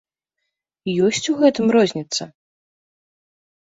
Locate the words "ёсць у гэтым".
1.09-1.65